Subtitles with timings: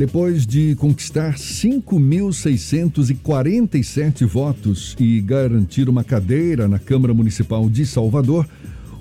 [0.00, 8.48] Depois de conquistar 5.647 votos e garantir uma cadeira na Câmara Municipal de Salvador,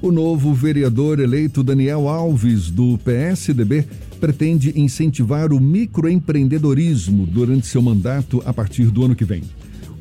[0.01, 3.85] o novo vereador eleito Daniel Alves, do PSDB,
[4.19, 9.43] pretende incentivar o microempreendedorismo durante seu mandato a partir do ano que vem.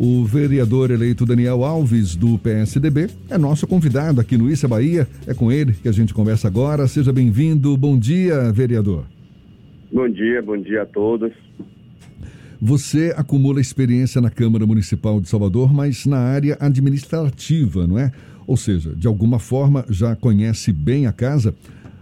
[0.01, 5.07] O vereador eleito Daniel Alves, do PSDB, é nosso convidado aqui no Issa Bahia.
[5.29, 6.89] É com ele que a gente conversa agora.
[6.89, 7.77] Seja bem-vindo.
[7.77, 9.05] Bom dia, vereador.
[9.91, 11.33] Bom dia, bom dia a todos.
[12.61, 18.11] Você acumula experiência na Câmara Municipal de Salvador, mas na área administrativa, não é?
[18.47, 21.55] Ou seja, de alguma forma já conhece bem a casa.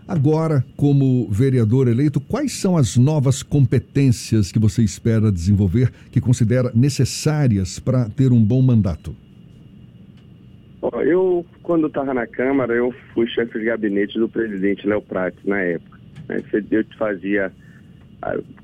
[0.08, 6.70] Agora, como vereador eleito, quais são as novas competências que você espera desenvolver, que considera
[6.74, 9.14] necessárias para ter um bom mandato?
[11.04, 15.60] Eu, quando estava na Câmara, eu fui chefe de gabinete do presidente Léo Prates na
[15.60, 15.98] época.
[16.28, 16.42] Né?
[16.70, 17.52] Eu fazia,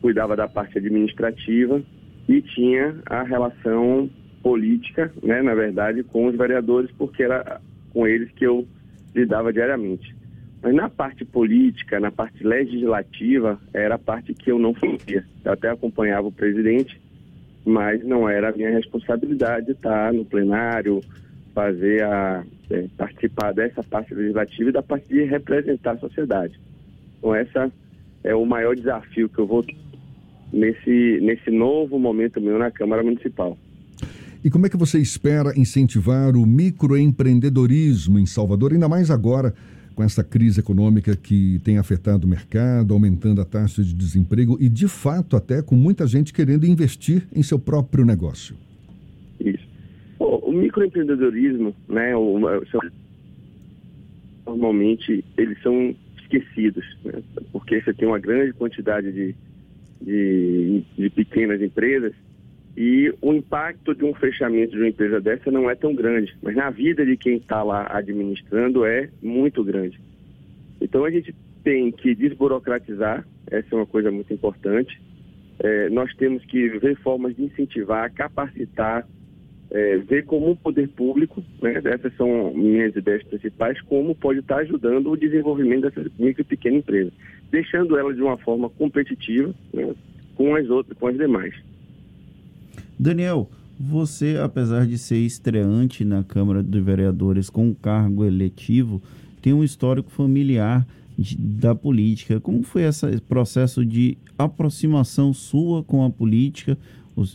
[0.01, 1.83] cuidava da parte administrativa
[2.29, 4.09] e tinha a relação
[4.43, 7.61] política, né, na verdade, com os vereadores, porque era
[7.93, 8.67] com eles que eu
[9.15, 10.15] lidava diariamente.
[10.63, 15.25] Mas na parte política, na parte legislativa, era a parte que eu não fazia.
[15.45, 17.01] Eu até acompanhava o presidente,
[17.65, 21.01] mas não era a minha responsabilidade estar no plenário,
[21.53, 26.59] fazer a é, participar dessa parte legislativa e da parte de representar a sociedade.
[27.19, 27.71] Então essa
[28.25, 29.65] é o maior desafio que eu vou
[30.53, 33.57] nesse nesse novo momento meu na Câmara Municipal.
[34.45, 39.55] E como é que você espera incentivar o microempreendedorismo em Salvador, ainda mais agora
[39.95, 44.69] com essa crise econômica que tem afetado o mercado, aumentando a taxa de desemprego e,
[44.69, 48.57] de fato, até com muita gente querendo investir em seu próprio negócio?
[49.39, 49.67] Isso.
[50.19, 52.39] O, o microempreendedorismo, né, o,
[54.47, 55.95] normalmente, eles são
[56.33, 59.35] esquecidos, né, porque você tem uma grande quantidade de,
[60.01, 62.13] de, de pequenas empresas
[62.77, 66.57] e o impacto de um fechamento de uma empresa dessa não é tão grande, mas
[66.57, 70.01] na vida de quem está lá administrando é muito grande.
[70.81, 75.01] Então a gente tem que desburocratizar, essa é uma coisa muito importante.
[75.59, 79.07] É, nós temos que ver formas de incentivar, capacitar,
[79.73, 84.59] é, ver como o poder público, né, essas são minhas ideias principais, como pode estar
[84.59, 87.13] ajudando o desenvolvimento dessas micro e pequenas empresas,
[87.51, 89.95] deixando elas de uma forma competitiva né,
[90.35, 91.55] com as outras, com as demais.
[92.99, 93.49] Daniel,
[93.81, 99.03] você, apesar de ser estreante na Câmara de Vereadores com um cargo eletivo,
[99.41, 100.87] tem um histórico familiar
[101.19, 102.39] de, da política.
[102.39, 106.77] Como foi esse processo de aproximação sua com a política?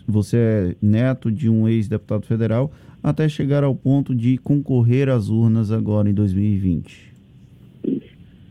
[0.08, 2.72] Você é neto de um ex-deputado federal
[3.02, 7.14] até chegar ao ponto de concorrer às urnas agora em 2020.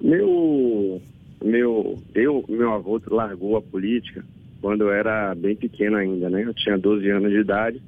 [0.01, 1.03] Meu,
[1.45, 4.25] meu, eu, meu avô largou a política
[4.61, 6.45] quando eu era bem pequeno ainda, né?
[6.45, 7.83] Eu tinha 12 anos de idade,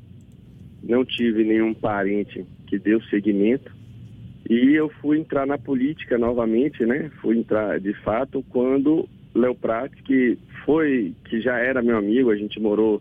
[0.83, 3.73] não tive nenhum parente que deu seguimento
[4.49, 7.11] e eu fui entrar na política novamente, né?
[7.21, 12.37] Fui entrar de fato quando Léo Prates, que foi, que já era meu amigo, a
[12.37, 13.01] gente morou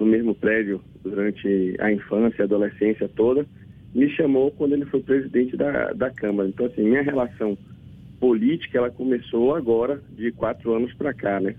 [0.00, 3.46] no mesmo prédio durante a infância, a adolescência toda,
[3.94, 6.48] me chamou quando ele foi presidente da, da Câmara.
[6.48, 7.56] Então, assim, minha relação
[8.18, 11.54] política, ela começou agora, de quatro anos para cá, né?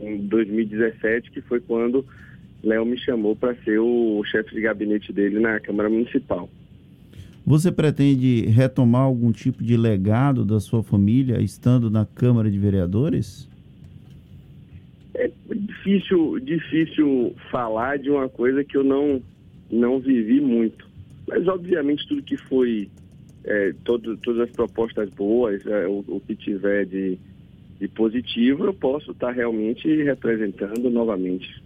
[0.00, 2.04] Em 2017, que foi quando
[2.62, 6.48] Léo me chamou para ser o chefe de gabinete dele na Câmara Municipal.
[7.46, 13.48] Você pretende retomar algum tipo de legado da sua família estando na Câmara de Vereadores?
[15.88, 19.22] Difícil, difícil falar de uma coisa que eu não,
[19.70, 20.86] não vivi muito.
[21.26, 22.90] Mas, obviamente, tudo que foi
[23.42, 27.18] é, todo, todas as propostas boas, é, o, o, que tiver de,
[27.80, 31.62] de positivo, eu posso estar realmente representando novamente.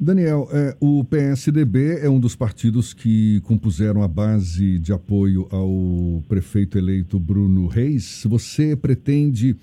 [0.00, 6.22] Daniel, é, o PSDB é um dos partidos que compuseram a base de apoio ao
[6.26, 8.24] prefeito eleito Bruno Reis.
[8.26, 9.54] Você pretende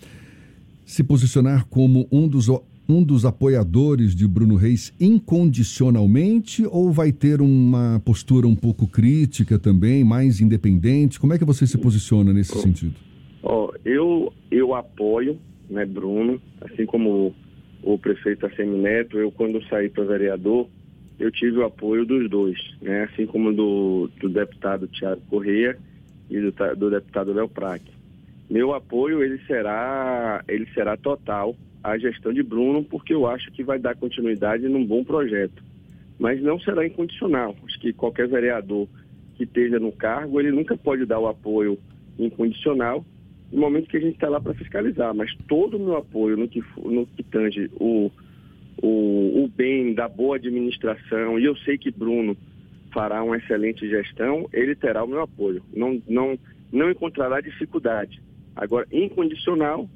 [0.85, 2.47] se posicionar como um dos
[2.87, 9.57] um dos apoiadores de Bruno Reis incondicionalmente ou vai ter uma postura um pouco crítica
[9.57, 11.19] também, mais independente?
[11.19, 12.95] Como é que você se posiciona nesse oh, sentido?
[13.41, 15.37] Oh, eu, eu apoio
[15.69, 17.33] né, Bruno, assim como
[17.83, 20.67] o, o prefeito Assemi Neto, eu quando saí para vereador,
[21.19, 25.77] eu tive o apoio dos dois, né, assim como do, do deputado Tiago Correia
[26.29, 27.94] e do, do deputado Léo Praque.
[28.49, 33.63] Meu apoio ele será, ele será total a gestão de Bruno, porque eu acho que
[33.63, 35.63] vai dar continuidade num bom projeto.
[36.17, 37.55] Mas não será incondicional.
[37.65, 38.87] Acho que qualquer vereador
[39.35, 41.77] que esteja no cargo, ele nunca pode dar o apoio
[42.17, 43.05] incondicional,
[43.51, 46.47] no momento que a gente está lá para fiscalizar, mas todo o meu apoio no
[46.47, 48.09] que, no que tange o,
[48.81, 52.35] o, o bem da boa administração, e eu sei que Bruno
[52.91, 55.61] fará uma excelente gestão, ele terá o meu apoio.
[55.75, 56.39] Não, não,
[56.71, 58.21] não encontrará dificuldade.
[58.55, 59.89] Agora, incondicional,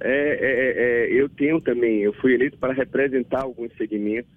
[0.00, 4.30] é, é, é, eu tenho também, eu fui eleito para representar alguns segmentos,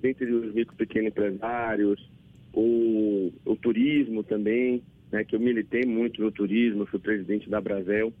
[0.00, 2.10] dentre os micro pequenos empresários,
[2.52, 8.12] o, o turismo também, né, que eu militei muito no turismo, fui presidente da Brasel.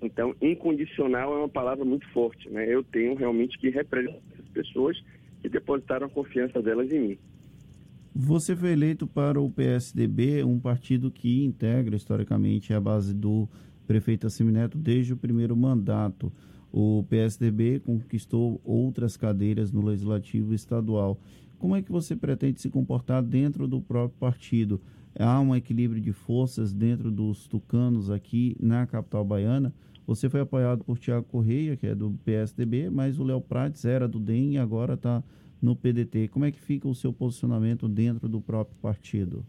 [0.00, 2.48] Então, incondicional é uma palavra muito forte.
[2.48, 2.72] Né?
[2.72, 5.02] Eu tenho realmente que representar essas pessoas
[5.40, 7.18] que depositaram a confiança delas em mim.
[8.14, 13.48] Você foi eleito para o PSDB, um partido que integra historicamente a base do
[13.88, 16.30] prefeito Assemineto desde o primeiro mandato.
[16.70, 21.18] O PSDB conquistou outras cadeiras no legislativo estadual.
[21.58, 24.78] Como é que você pretende se comportar dentro do próprio partido?
[25.18, 29.72] Há um equilíbrio de forças dentro dos tucanos aqui na capital baiana?
[30.06, 34.06] Você foi apoiado por Tiago Correia, que é do PSDB, mas o Léo Prates era
[34.06, 35.24] do DEM e agora está
[35.60, 36.28] no PDT.
[36.28, 39.44] Como é que fica o seu posicionamento dentro do próprio partido?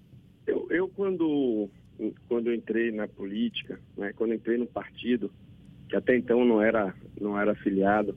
[0.47, 1.69] Eu, eu quando,
[2.28, 5.30] quando eu entrei na política, né, quando entrei no partido,
[5.90, 8.16] que até então não era, não era afiliado,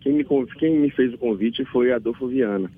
[0.00, 0.24] quem me,
[0.58, 2.70] quem me fez o convite foi Adolfo Viana,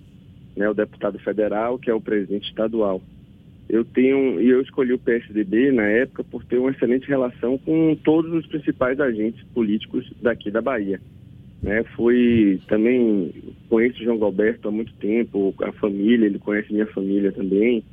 [0.57, 3.01] né, o deputado federal, que é o presidente estadual.
[3.69, 7.97] Eu tenho, e eu escolhi o PSDB na época por ter uma excelente relação com
[8.05, 11.01] todos os principais agentes políticos daqui da Bahia.
[11.63, 13.33] Né, fui também,
[13.69, 17.85] conheço o João Galberto há muito tempo, a família, ele conhece minha família também.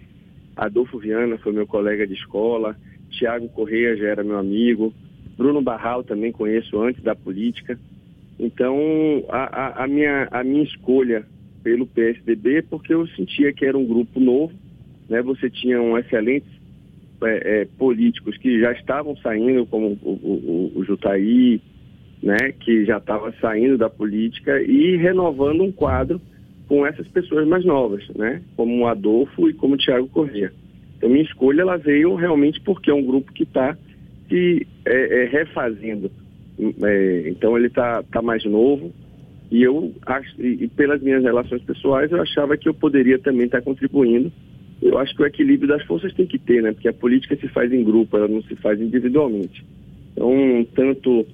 [0.65, 2.75] Adolfo Viana foi meu colega de escola,
[3.09, 4.93] Tiago Correia já era meu amigo,
[5.37, 7.79] Bruno Barral também conheço antes da política.
[8.37, 8.77] Então,
[9.29, 11.25] a, a, a, minha, a minha escolha
[11.63, 14.53] pelo PSDB, porque eu sentia que era um grupo novo,
[15.09, 15.21] né?
[15.21, 16.49] Você tinha um excelentes
[17.23, 21.61] é, é, políticos que já estavam saindo, como o, o, o Jutaí,
[22.21, 22.51] né?
[22.59, 26.21] Que já estava saindo da política e renovando um quadro
[26.69, 28.43] com essas pessoas mais novas, né?
[28.55, 30.53] Como o Adolfo e como o Tiago Corrêa.
[30.95, 33.75] Então, minha escolha ela veio realmente porque é um grupo que está
[34.29, 36.11] se é, é, refazendo.
[36.83, 38.93] É, então, ele está tá mais novo,
[39.49, 43.63] e eu acho, e pelas minhas relações pessoais, eu achava que eu poderia também estar
[43.63, 44.31] contribuindo.
[44.79, 46.71] Eu acho que o equilíbrio das forças tem que ter, né?
[46.71, 49.65] Porque a política se faz em grupo, ela não se faz individualmente.
[50.13, 51.25] Então, tanto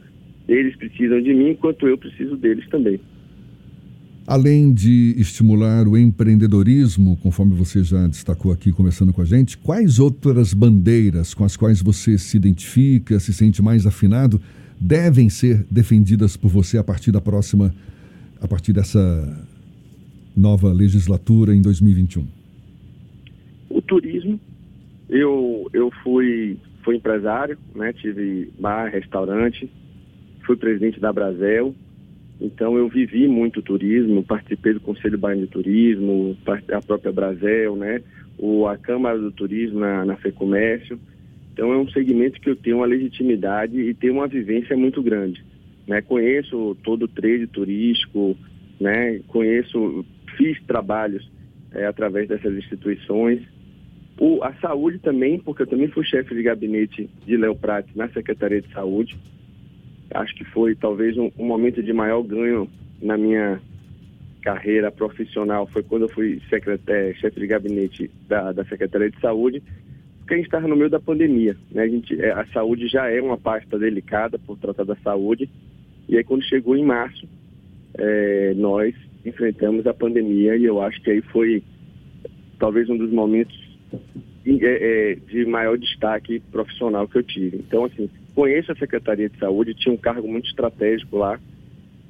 [0.48, 3.02] eles precisam de mim, quanto eu preciso deles também.
[4.28, 10.00] Além de estimular o empreendedorismo, conforme você já destacou aqui conversando com a gente, quais
[10.00, 14.42] outras bandeiras com as quais você se identifica, se sente mais afinado,
[14.82, 17.74] devem ser defendidas por você a partir da próxima
[18.42, 19.46] a partir dessa
[20.36, 22.26] nova legislatura em 2021?
[23.70, 24.40] O turismo,
[25.10, 27.94] eu, eu fui, fui empresário, né?
[27.94, 29.70] tive bar, restaurante,
[30.46, 31.76] fui presidente da Brasel,
[32.40, 36.38] então eu vivi muito turismo, participei do Conselho Baiano de Turismo,
[36.72, 38.02] a própria Brasel, né?
[38.38, 41.00] O, a Câmara do Turismo na, na FEComércio.
[41.54, 45.42] Então é um segmento que eu tenho uma legitimidade e tenho uma vivência muito grande.
[45.88, 46.02] Né?
[46.02, 48.36] Conheço todo o trade turístico,
[48.78, 49.22] né?
[49.28, 50.06] conheço,
[50.36, 51.32] fiz trabalhos
[51.72, 53.42] é, através dessas instituições.
[54.20, 57.58] O, a saúde também, porque eu também fui chefe de gabinete de Léo
[57.96, 59.18] na Secretaria de Saúde.
[60.14, 62.70] Acho que foi talvez um, um momento de maior ganho
[63.02, 63.60] na minha
[64.42, 69.64] carreira profissional foi quando eu fui secretário, chefe de gabinete da, da Secretaria de Saúde,
[70.20, 71.58] porque a gente estava no meio da pandemia.
[71.72, 71.84] Né?
[71.84, 75.50] A, gente, é, a saúde já é uma pasta delicada por tratar da saúde
[76.08, 77.28] e aí quando chegou em março,
[77.96, 78.94] é, nós
[79.26, 81.64] enfrentamos a pandemia e eu acho que aí foi
[82.60, 83.56] talvez um dos momentos
[84.46, 87.58] é, é, de maior destaque profissional que eu tive.
[87.58, 91.40] Então, assim, conheço a Secretaria de Saúde, tinha um cargo muito estratégico lá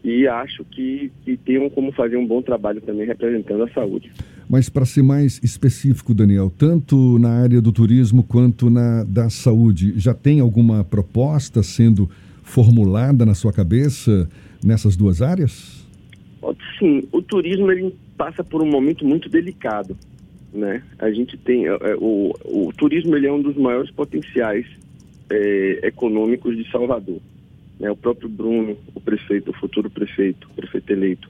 [0.04, 4.12] e acho que, que tem como fazer um bom trabalho também representando a saúde.
[4.48, 9.94] Mas para ser mais específico, Daniel, tanto na área do turismo quanto na da saúde,
[9.98, 12.08] já tem alguma proposta sendo
[12.44, 14.30] formulada na sua cabeça
[14.64, 15.84] nessas duas áreas?
[16.78, 19.98] Sim, o turismo ele passa por um momento muito delicado,
[20.54, 20.84] né?
[21.00, 24.68] A gente tem é, é, o, o turismo ele é um dos maiores potenciais
[25.30, 27.20] é, econômicos de Salvador.
[27.80, 27.90] Né?
[27.92, 31.30] O próprio Bruno, o prefeito, o futuro prefeito, o prefeito eleito,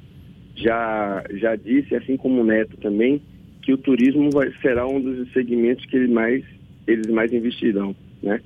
[0.56, 3.22] já já disse, assim como o Neto também,
[3.62, 6.44] que o turismo vai, será um dos segmentos que ele mais,
[6.88, 8.42] eles mais investirão, né?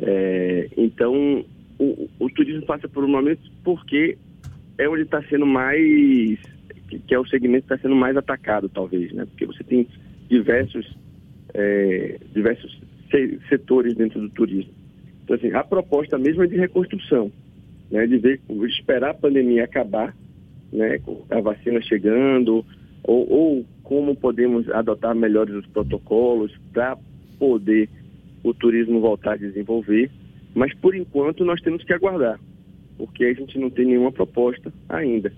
[0.00, 1.44] É, então
[1.78, 4.18] o, o turismo passa por um momento porque
[4.78, 6.38] é onde está sendo mais,
[7.06, 9.24] que, é o segmento que está sendo mais atacado, talvez, né?
[9.26, 9.86] Porque você tem
[10.28, 10.96] diversos,
[11.52, 12.80] é, diversos
[13.48, 14.72] setores dentro do turismo.
[15.24, 17.32] Então, assim, a proposta mesmo é de reconstrução,
[17.90, 20.14] né, de ver, esperar a pandemia acabar,
[20.70, 21.00] né,
[21.30, 22.64] a vacina chegando,
[23.02, 26.96] ou, ou como podemos adotar melhores os protocolos para
[27.38, 27.88] poder
[28.42, 30.10] o turismo voltar a desenvolver.
[30.54, 32.38] Mas, por enquanto, nós temos que aguardar,
[32.98, 35.32] porque a gente não tem nenhuma proposta ainda,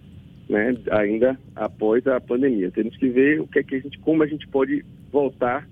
[0.48, 2.72] né, ainda após a pandemia.
[2.72, 5.68] Temos que ver o que é que a gente, como a gente pode voltar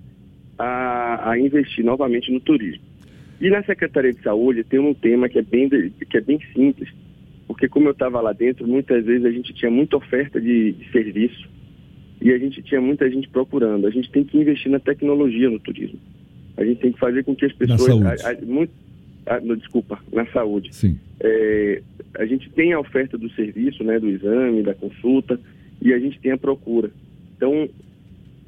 [0.57, 2.94] a, a investir novamente no turismo.
[3.41, 6.89] E na Secretaria de Saúde tem um tema que é bem, que é bem simples,
[7.47, 10.91] porque como eu estava lá dentro, muitas vezes a gente tinha muita oferta de, de,
[10.91, 11.49] serviço
[12.21, 13.87] e a gente tinha muita gente procurando.
[13.87, 15.99] A gente tem que investir na tecnologia no turismo.
[16.57, 18.01] A gente tem que fazer com que as pessoas...
[18.01, 18.11] Na.
[18.11, 18.73] A, a, muito,
[19.27, 20.75] a, no, desculpa, na saúde.
[20.75, 20.99] Sim.
[21.21, 21.83] É,
[22.15, 25.39] a gente tem a oferta do serviço, né, do exame, da consulta,
[25.83, 26.91] e a gente tem a procura.
[27.37, 27.69] Então,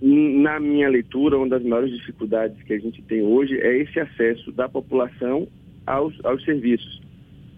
[0.01, 4.53] na minha leitura, uma das maiores dificuldades que a gente tem hoje é esse acesso
[4.53, 5.49] da população
[5.87, 7.01] aos, aos serviços.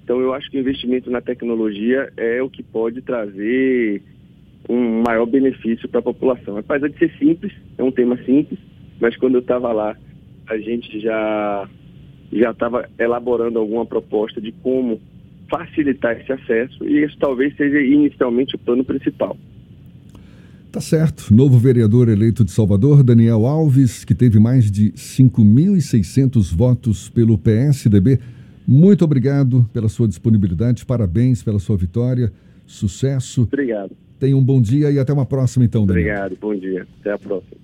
[0.05, 4.03] Então, eu acho que o investimento na tecnologia é o que pode trazer
[4.69, 6.57] um maior benefício para a população.
[6.57, 8.59] Apesar de ser simples, é um tema simples,
[9.01, 9.97] mas quando eu estava lá,
[10.47, 11.69] a gente já
[12.31, 15.01] já estava elaborando alguma proposta de como
[15.51, 19.37] facilitar esse acesso e isso talvez seja inicialmente o plano principal.
[20.79, 21.35] Tá certo.
[21.35, 28.21] Novo vereador eleito de Salvador, Daniel Alves, que teve mais de 5.600 votos pelo PSDB.
[28.65, 32.33] Muito obrigado pela sua disponibilidade, parabéns pela sua vitória,
[32.65, 33.43] sucesso.
[33.43, 33.91] Obrigado.
[34.21, 36.15] Tenha um bom dia e até uma próxima, então, Daniel.
[36.15, 36.87] Obrigado, bom dia.
[37.01, 37.57] Até a próxima.